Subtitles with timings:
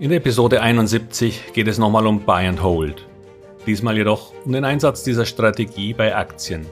[0.00, 3.06] In Episode 71 geht es nochmal um Buy and Hold.
[3.66, 6.64] Diesmal jedoch um den Einsatz dieser Strategie bei Aktien.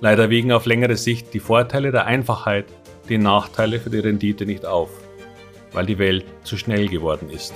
[0.00, 2.64] Leider wiegen auf längere Sicht die Vorteile der Einfachheit
[3.10, 4.88] die Nachteile für die Rendite nicht auf,
[5.72, 7.52] weil die Welt zu schnell geworden ist.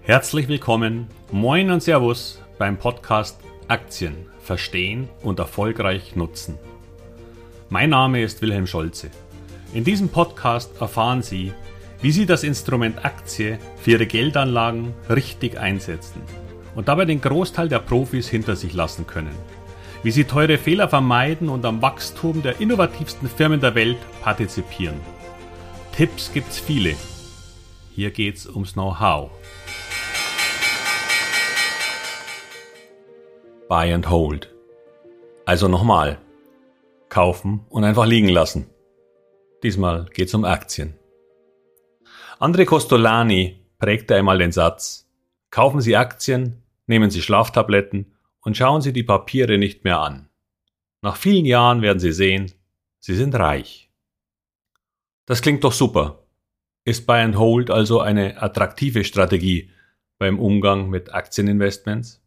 [0.00, 3.38] Herzlich willkommen, moin und Servus beim Podcast
[3.68, 6.58] Aktien verstehen und erfolgreich nutzen.
[7.68, 9.10] Mein Name ist Wilhelm Scholze.
[9.74, 11.52] In diesem Podcast erfahren Sie,
[12.00, 16.22] wie Sie das Instrument Aktie für Ihre Geldanlagen richtig einsetzen
[16.76, 19.34] und dabei den Großteil der Profis hinter sich lassen können.
[20.04, 25.00] Wie Sie teure Fehler vermeiden und am Wachstum der innovativsten Firmen der Welt partizipieren.
[25.96, 26.94] Tipps gibt's viele.
[27.96, 29.32] Hier geht's ums Know-how.
[33.68, 34.54] Buy and Hold.
[35.46, 36.18] Also nochmal.
[37.08, 38.70] Kaufen und einfach liegen lassen.
[39.64, 40.92] Diesmal geht es um Aktien.
[42.38, 45.10] André Costolani prägte einmal den Satz,
[45.50, 50.28] kaufen Sie Aktien, nehmen Sie Schlaftabletten und schauen Sie die Papiere nicht mehr an.
[51.00, 52.52] Nach vielen Jahren werden Sie sehen,
[53.00, 53.90] Sie sind reich.
[55.24, 56.26] Das klingt doch super.
[56.84, 59.70] Ist Buy and Hold also eine attraktive Strategie
[60.18, 62.22] beim Umgang mit Aktieninvestments?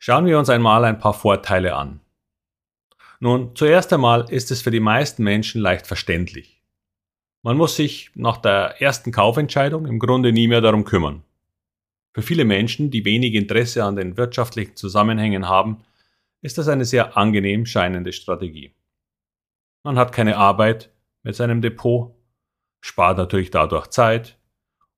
[0.00, 2.00] Schauen wir uns einmal ein paar Vorteile an.
[3.22, 6.62] Nun, zuerst einmal ist es für die meisten Menschen leicht verständlich.
[7.42, 11.22] Man muss sich nach der ersten Kaufentscheidung im Grunde nie mehr darum kümmern.
[12.14, 15.82] Für viele Menschen, die wenig Interesse an den wirtschaftlichen Zusammenhängen haben,
[16.40, 18.74] ist das eine sehr angenehm scheinende Strategie.
[19.82, 20.90] Man hat keine Arbeit
[21.22, 22.14] mit seinem Depot,
[22.80, 24.38] spart natürlich dadurch Zeit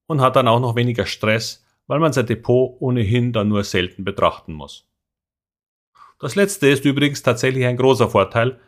[0.07, 4.05] und hat dann auch noch weniger Stress, weil man sein Depot ohnehin dann nur selten
[4.05, 4.89] betrachten muss.
[6.23, 8.61] Das letzte ist übrigens tatsächlich ein großer Vorteil,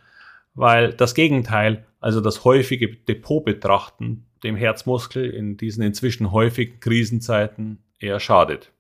[0.55, 7.79] weil das Gegenteil, also das häufige Depot betrachten, dem Herzmuskel in diesen inzwischen häufigen Krisenzeiten
[8.01, 8.73] eher schadet.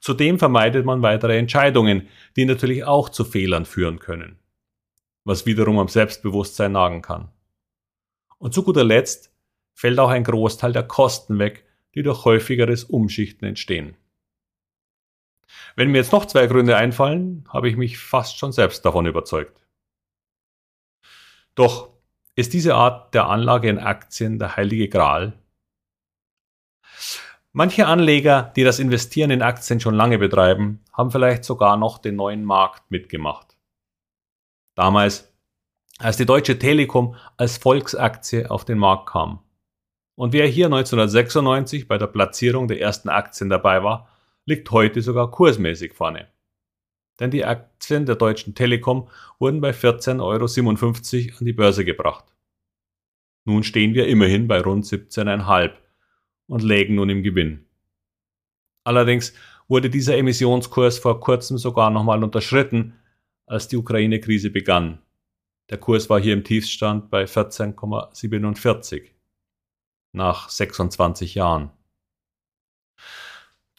[0.00, 4.40] Zudem vermeidet man weitere Entscheidungen, die natürlich auch zu Fehlern führen können,
[5.22, 7.28] was wiederum am Selbstbewusstsein nagen kann.
[8.38, 9.32] Und zu guter Letzt
[9.72, 13.94] fällt auch ein Großteil der Kosten weg, die durch häufigeres Umschichten entstehen.
[15.76, 19.66] Wenn mir jetzt noch zwei Gründe einfallen, habe ich mich fast schon selbst davon überzeugt.
[21.54, 21.90] Doch
[22.36, 25.38] ist diese Art der Anlage in Aktien der heilige Gral?
[27.52, 32.14] Manche Anleger, die das Investieren in Aktien schon lange betreiben, haben vielleicht sogar noch den
[32.14, 33.56] neuen Markt mitgemacht.
[34.76, 35.32] Damals,
[35.98, 39.40] als die Deutsche Telekom als Volksaktie auf den Markt kam.
[40.14, 44.09] Und wer hier 1996 bei der Platzierung der ersten Aktien dabei war,
[44.50, 46.28] liegt heute sogar kursmäßig vorne.
[47.18, 52.24] Denn die Aktien der Deutschen Telekom wurden bei 14,57 Euro an die Börse gebracht.
[53.44, 55.72] Nun stehen wir immerhin bei rund 17,5
[56.48, 57.66] und lägen nun im Gewinn.
[58.84, 59.34] Allerdings
[59.68, 62.94] wurde dieser Emissionskurs vor kurzem sogar nochmal unterschritten,
[63.46, 65.00] als die Ukraine-Krise begann.
[65.70, 69.10] Der Kurs war hier im Tiefstand bei 14,47
[70.12, 71.70] nach 26 Jahren.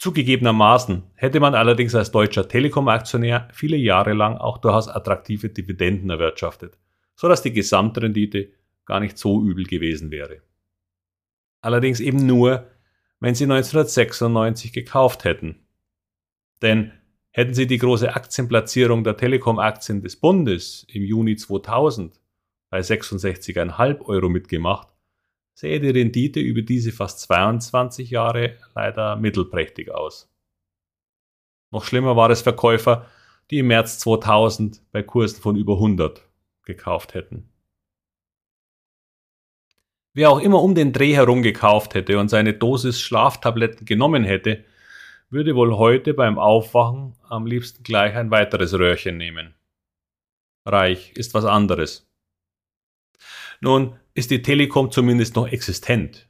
[0.01, 6.79] Zugegebenermaßen hätte man allerdings als deutscher Telekom-Aktionär viele Jahre lang auch durchaus attraktive Dividenden erwirtschaftet,
[7.13, 8.49] so dass die Gesamtrendite
[8.85, 10.41] gar nicht so übel gewesen wäre.
[11.61, 12.67] Allerdings eben nur,
[13.19, 15.67] wenn sie 1996 gekauft hätten.
[16.63, 16.93] Denn
[17.29, 22.19] hätten sie die große Aktienplatzierung der Telekom-Aktien des Bundes im Juni 2000
[22.71, 24.87] bei 66,5 Euro mitgemacht,
[25.53, 30.31] sähe die Rendite über diese fast 22 Jahre leider mittelprächtig aus.
[31.71, 33.07] Noch schlimmer war es Verkäufer,
[33.49, 36.21] die im März 2000 bei Kursen von über 100
[36.63, 37.49] gekauft hätten.
[40.13, 44.65] Wer auch immer um den Dreh herum gekauft hätte und seine Dosis Schlaftabletten genommen hätte,
[45.29, 49.53] würde wohl heute beim Aufwachen am liebsten gleich ein weiteres Röhrchen nehmen.
[50.65, 52.10] Reich ist was anderes.
[53.61, 56.27] Nun ist die Telekom zumindest noch existent.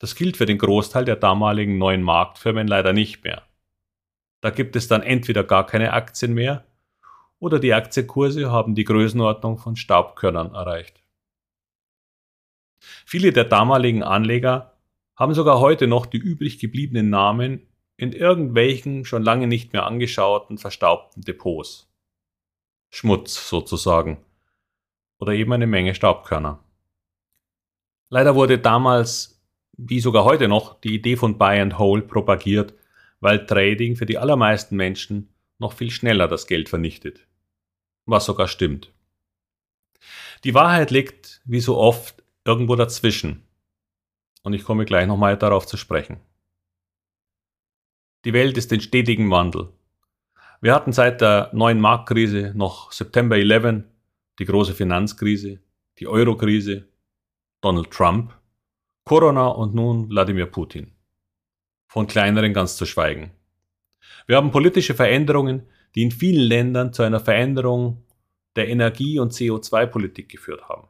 [0.00, 3.46] Das gilt für den Großteil der damaligen neuen Marktfirmen leider nicht mehr.
[4.40, 6.66] Da gibt es dann entweder gar keine Aktien mehr
[7.40, 11.02] oder die Aktienkurse haben die Größenordnung von Staubkörnern erreicht.
[13.06, 14.76] Viele der damaligen Anleger
[15.16, 17.66] haben sogar heute noch die übrig gebliebenen Namen
[17.96, 21.92] in irgendwelchen schon lange nicht mehr angeschauten verstaubten Depots.
[22.90, 24.18] Schmutz sozusagen
[25.18, 26.62] oder eben eine Menge Staubkörner.
[28.10, 29.42] Leider wurde damals,
[29.76, 32.74] wie sogar heute noch, die Idee von Buy and Hold propagiert,
[33.20, 37.26] weil Trading für die allermeisten Menschen noch viel schneller das Geld vernichtet.
[38.06, 38.92] Was sogar stimmt.
[40.44, 43.42] Die Wahrheit liegt, wie so oft, irgendwo dazwischen.
[44.42, 46.20] Und ich komme gleich nochmal darauf zu sprechen.
[48.24, 49.72] Die Welt ist in stetigem Wandel.
[50.60, 53.84] Wir hatten seit der neuen Marktkrise noch September 11,
[54.38, 55.60] die große Finanzkrise,
[55.98, 56.88] die Eurokrise,
[57.60, 58.32] Donald Trump,
[59.04, 60.92] Corona und nun Wladimir Putin.
[61.88, 63.32] Von kleineren ganz zu schweigen.
[64.26, 65.62] Wir haben politische Veränderungen,
[65.94, 68.04] die in vielen Ländern zu einer Veränderung
[68.56, 70.88] der Energie- und CO2-Politik geführt haben.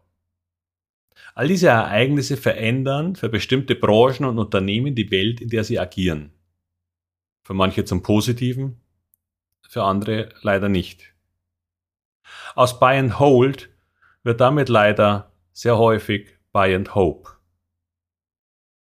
[1.34, 6.32] All diese Ereignisse verändern für bestimmte Branchen und Unternehmen die Welt, in der sie agieren.
[7.44, 8.80] Für manche zum Positiven,
[9.68, 11.14] für andere leider nicht.
[12.54, 13.70] Aus Buy and Hold
[14.22, 17.30] wird damit leider sehr häufig Buy and Hope.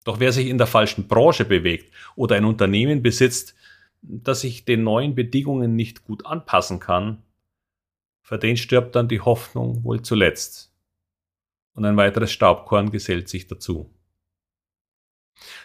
[0.04, 3.54] Doch wer sich in der falschen Branche bewegt oder ein Unternehmen besitzt,
[4.02, 7.22] das sich den neuen Bedingungen nicht gut anpassen kann,
[8.22, 10.72] für den stirbt dann die Hoffnung wohl zuletzt.
[11.74, 13.90] Und ein weiteres Staubkorn gesellt sich dazu.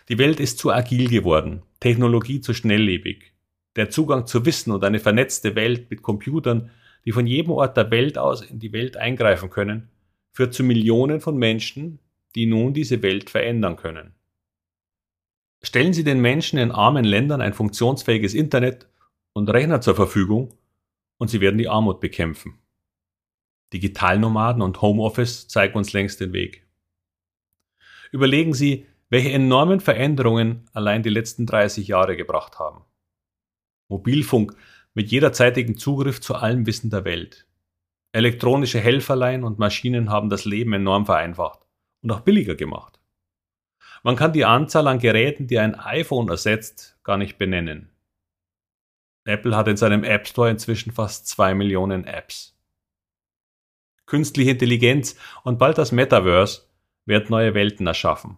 [0.10, 3.34] Die Welt ist zu agil geworden, Technologie zu schnelllebig.
[3.76, 6.72] Der Zugang zu Wissen und eine vernetzte Welt mit Computern,
[7.06, 9.90] die von jedem Ort der Welt aus in die Welt eingreifen können,
[10.32, 12.00] führt zu Millionen von Menschen,
[12.36, 14.14] die nun diese Welt verändern können.
[15.64, 18.88] Stellen Sie den Menschen in armen Ländern ein funktionsfähiges Internet
[19.34, 20.54] und Rechner zur Verfügung
[21.18, 22.58] und Sie werden die Armut bekämpfen.
[23.74, 26.66] Digitalnomaden und Homeoffice zeigen uns längst den Weg.
[28.12, 32.84] Überlegen Sie, welche enormen Veränderungen allein die letzten 30 Jahre gebracht haben.
[33.88, 34.56] Mobilfunk
[34.94, 37.46] mit jederzeitigen Zugriff zu allem Wissen der Welt.
[38.12, 41.62] Elektronische Helferlein und Maschinen haben das Leben enorm vereinfacht
[42.02, 43.00] und auch billiger gemacht.
[44.04, 47.92] Man kann die Anzahl an Geräten, die ein iPhone ersetzt, gar nicht benennen.
[49.24, 52.58] Apple hat in seinem App Store inzwischen fast zwei Millionen Apps.
[54.08, 56.64] Künstliche Intelligenz und bald das Metaverse
[57.06, 58.38] wird neue Welten erschaffen.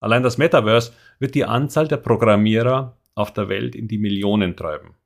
[0.00, 4.96] Allein das Metaverse wird die Anzahl der Programmierer auf der Welt in die Millionen treiben.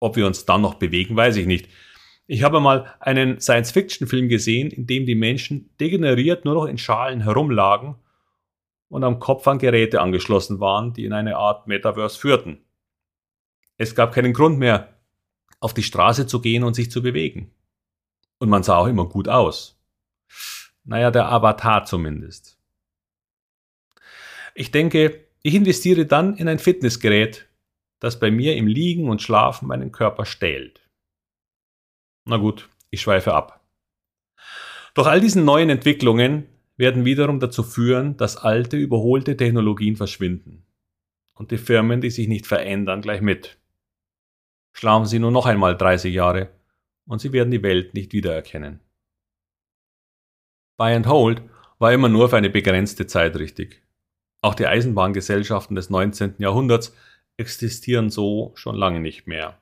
[0.00, 1.68] Ob wir uns dann noch bewegen, weiß ich nicht.
[2.26, 7.22] Ich habe mal einen Science-Fiction-Film gesehen, in dem die Menschen degeneriert nur noch in Schalen
[7.22, 7.96] herumlagen
[8.88, 12.58] und am Kopf an Geräte angeschlossen waren, die in eine Art Metaverse führten.
[13.78, 14.94] Es gab keinen Grund mehr,
[15.60, 17.50] auf die Straße zu gehen und sich zu bewegen.
[18.38, 19.80] Und man sah auch immer gut aus.
[20.84, 22.58] Naja, der Avatar zumindest.
[24.54, 27.47] Ich denke, ich investiere dann in ein Fitnessgerät,
[28.00, 30.88] das bei mir im Liegen und Schlafen meinen Körper stählt.
[32.24, 33.64] Na gut, ich schweife ab.
[34.94, 36.46] Doch all diesen neuen Entwicklungen
[36.76, 40.64] werden wiederum dazu führen, dass alte, überholte Technologien verschwinden.
[41.34, 43.58] Und die Firmen, die sich nicht verändern, gleich mit.
[44.72, 46.50] Schlafen Sie nur noch einmal 30 Jahre
[47.06, 48.80] und Sie werden die Welt nicht wiedererkennen.
[50.76, 51.42] Buy and Hold
[51.78, 53.82] war immer nur für eine begrenzte Zeit richtig.
[54.40, 56.36] Auch die Eisenbahngesellschaften des 19.
[56.38, 56.94] Jahrhunderts
[57.38, 59.60] existieren so schon lange nicht mehr.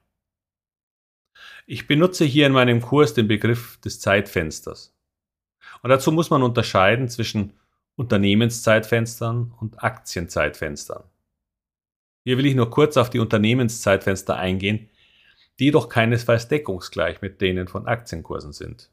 [1.66, 4.96] Ich benutze hier in meinem Kurs den Begriff des Zeitfensters.
[5.82, 7.52] Und dazu muss man unterscheiden zwischen
[7.96, 11.04] Unternehmenszeitfenstern und Aktienzeitfenstern.
[12.24, 14.90] Hier will ich nur kurz auf die Unternehmenszeitfenster eingehen,
[15.58, 18.90] die jedoch keinesfalls deckungsgleich mit denen von Aktienkursen sind.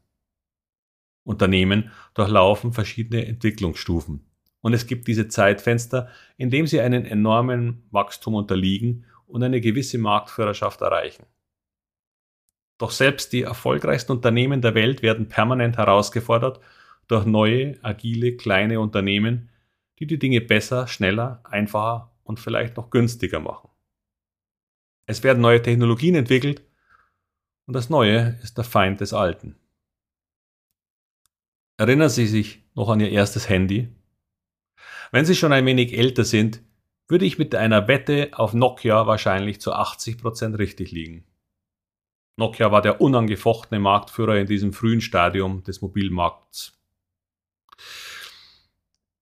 [1.24, 4.26] Unternehmen durchlaufen verschiedene Entwicklungsstufen
[4.64, 9.98] und es gibt diese Zeitfenster, in dem sie einen enormen Wachstum unterliegen und eine gewisse
[9.98, 11.26] Marktführerschaft erreichen.
[12.78, 16.62] Doch selbst die erfolgreichsten Unternehmen der Welt werden permanent herausgefordert
[17.08, 19.50] durch neue, agile, kleine Unternehmen,
[20.00, 23.70] die die Dinge besser, schneller, einfacher und vielleicht noch günstiger machen.
[25.06, 26.64] Es werden neue Technologien entwickelt
[27.66, 29.58] und das Neue ist der Feind des Alten.
[31.76, 33.90] Erinnern Sie sich noch an Ihr erstes Handy?
[35.14, 36.64] Wenn Sie schon ein wenig älter sind,
[37.08, 41.24] würde ich mit einer Wette auf Nokia wahrscheinlich zu 80% richtig liegen.
[42.36, 46.82] Nokia war der unangefochtene Marktführer in diesem frühen Stadium des Mobilmarkts.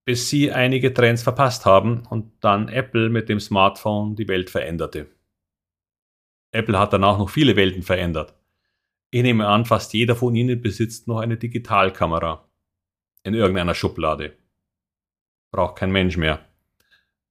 [0.06, 5.08] Bis sie einige Trends verpasst haben und dann Apple mit dem Smartphone die Welt veränderte.
[6.52, 8.34] Apple hat danach noch viele Welten verändert.
[9.10, 12.48] Ich nehme an, fast jeder von Ihnen besitzt noch eine Digitalkamera.
[13.24, 14.38] In irgendeiner Schublade.
[15.52, 16.44] Braucht kein Mensch mehr.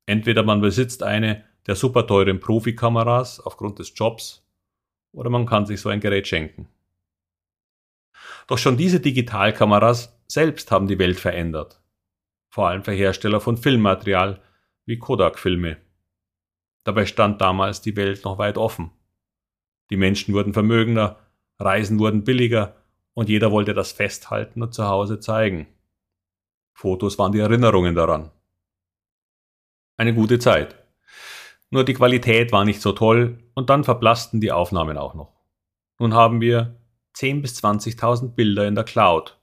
[0.05, 4.47] Entweder man besitzt eine der super teuren Profikameras aufgrund des Jobs
[5.11, 6.69] oder man kann sich so ein Gerät schenken.
[8.47, 11.81] Doch schon diese Digitalkameras selbst haben die Welt verändert.
[12.49, 14.41] Vor allem für Hersteller von Filmmaterial
[14.85, 15.77] wie Kodak-Filme.
[16.83, 18.91] Dabei stand damals die Welt noch weit offen.
[19.89, 21.19] Die Menschen wurden vermögender,
[21.59, 22.75] Reisen wurden billiger
[23.13, 25.67] und jeder wollte das festhalten und zu Hause zeigen.
[26.73, 28.31] Fotos waren die Erinnerungen daran.
[29.97, 30.75] Eine gute Zeit.
[31.69, 35.33] Nur die Qualität war nicht so toll und dann verblassten die Aufnahmen auch noch.
[35.99, 36.75] Nun haben wir
[37.15, 39.39] 10.000 bis 20.000 Bilder in der Cloud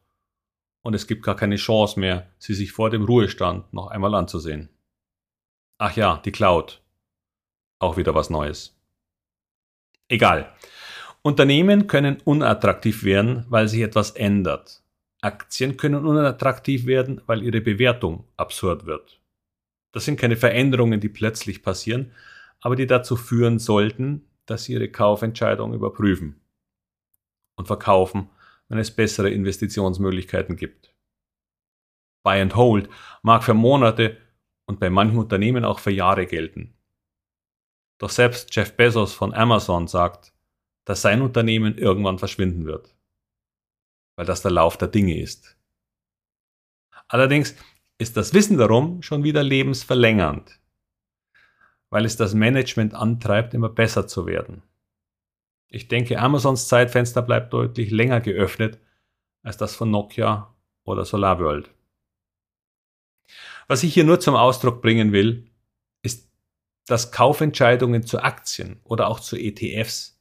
[0.82, 4.70] und es gibt gar keine Chance mehr, sie sich vor dem Ruhestand noch einmal anzusehen.
[5.78, 6.82] Ach ja, die Cloud.
[7.78, 8.76] Auch wieder was Neues.
[10.08, 10.52] Egal.
[11.22, 14.82] Unternehmen können unattraktiv werden, weil sich etwas ändert.
[15.20, 19.20] Aktien können unattraktiv werden, weil ihre Bewertung absurd wird.
[19.92, 22.12] Das sind keine Veränderungen, die plötzlich passieren,
[22.60, 26.40] aber die dazu führen sollten, dass sie ihre Kaufentscheidung überprüfen
[27.56, 28.30] und verkaufen,
[28.68, 30.94] wenn es bessere Investitionsmöglichkeiten gibt.
[32.22, 32.88] Buy and Hold
[33.22, 34.16] mag für Monate
[34.66, 36.74] und bei manchen Unternehmen auch für Jahre gelten.
[37.98, 40.32] Doch selbst Jeff Bezos von Amazon sagt,
[40.84, 42.94] dass sein Unternehmen irgendwann verschwinden wird,
[44.18, 45.56] weil das der Lauf der Dinge ist.
[47.06, 47.54] Allerdings
[47.98, 50.58] ist das Wissen darum schon wieder lebensverlängernd,
[51.88, 54.64] weil es das Management antreibt, immer besser zu werden.
[55.68, 58.80] Ich denke, Amazons Zeitfenster bleibt deutlich länger geöffnet
[59.44, 61.70] als das von Nokia oder SolarWorld.
[63.68, 65.48] Was ich hier nur zum Ausdruck bringen will,
[66.02, 66.28] ist,
[66.86, 70.20] dass Kaufentscheidungen zu Aktien oder auch zu ETFs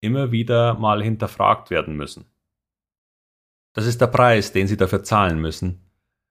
[0.00, 2.24] immer wieder mal hinterfragt werden müssen.
[3.76, 5.84] Das ist der Preis, den Sie dafür zahlen müssen,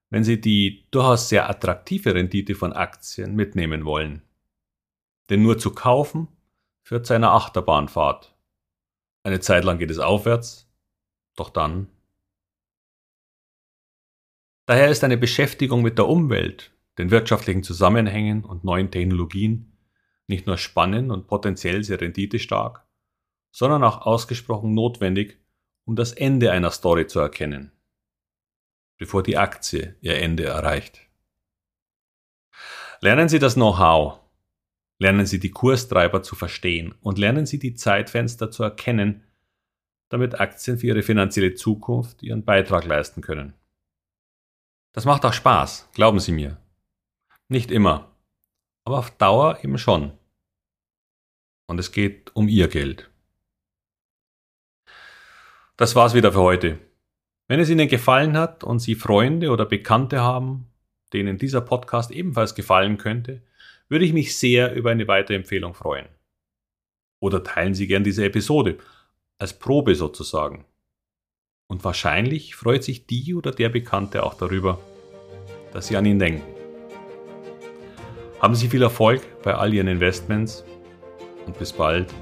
[0.09, 4.23] wenn Sie die durchaus sehr attraktive Rendite von Aktien mitnehmen wollen.
[5.29, 6.27] Denn nur zu kaufen
[6.81, 8.35] führt zu einer Achterbahnfahrt.
[9.21, 10.73] Eine Zeit lang geht es aufwärts,
[11.35, 11.87] doch dann.
[14.65, 19.77] Daher ist eine Beschäftigung mit der Umwelt, den wirtschaftlichen Zusammenhängen und neuen Technologien
[20.25, 22.87] nicht nur spannend und potenziell sehr renditestark,
[23.51, 25.44] sondern auch ausgesprochen notwendig,
[25.85, 27.71] um das Ende einer Story zu erkennen
[28.97, 31.01] bevor die Aktie ihr Ende erreicht.
[33.01, 34.19] Lernen Sie das Know-how,
[34.99, 39.23] lernen Sie die Kurstreiber zu verstehen und lernen Sie die Zeitfenster zu erkennen,
[40.09, 43.53] damit Aktien für Ihre finanzielle Zukunft ihren Beitrag leisten können.
[44.93, 46.57] Das macht auch Spaß, glauben Sie mir.
[47.49, 48.15] Nicht immer,
[48.85, 50.13] aber auf Dauer eben schon.
[51.67, 53.09] Und es geht um Ihr Geld.
[55.77, 56.79] Das war's wieder für heute.
[57.47, 60.67] Wenn es Ihnen gefallen hat und Sie Freunde oder Bekannte haben,
[61.11, 63.41] denen dieser Podcast ebenfalls gefallen könnte,
[63.89, 66.07] würde ich mich sehr über eine Weiterempfehlung freuen.
[67.21, 68.77] Oder teilen Sie gern diese Episode,
[69.37, 70.65] als Probe sozusagen.
[71.67, 74.79] Und wahrscheinlich freut sich die oder der Bekannte auch darüber,
[75.73, 76.43] dass Sie an ihn denken.
[78.39, 80.63] Haben Sie viel Erfolg bei all Ihren Investments
[81.45, 82.13] und bis bald,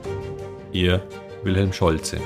[0.72, 1.06] Ihr
[1.44, 2.20] Wilhelm Scholze.